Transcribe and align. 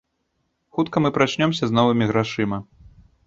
Хутка 0.77 0.97
мы 1.05 1.11
прачнёмся 1.17 1.63
з 1.71 1.77
новымі 1.79 2.09
грашыма. 2.13 2.57